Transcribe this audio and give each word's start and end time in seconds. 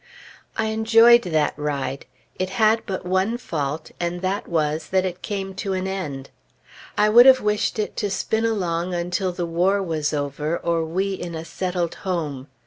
I 0.57 0.65
enjoyed 0.69 1.21
that 1.25 1.53
ride. 1.59 2.07
It 2.39 2.49
had 2.57 2.87
but 2.87 3.05
one 3.05 3.37
fault; 3.37 3.91
and 3.99 4.21
that 4.23 4.47
was, 4.47 4.87
that 4.87 5.05
it 5.05 5.21
came 5.21 5.53
to 5.57 5.73
an 5.73 5.85
end. 5.85 6.31
I 6.97 7.07
would 7.07 7.27
have 7.27 7.39
wished 7.41 7.77
it 7.77 7.95
to 7.97 8.09
spin 8.09 8.43
along 8.43 8.95
until 8.95 9.31
the 9.31 9.45
war 9.45 9.79
was 9.83 10.11
over, 10.11 10.57
or 10.57 10.83
we 10.83 11.13
in 11.13 11.35
a 11.35 11.45
settled 11.45 11.93
home. 12.01 12.47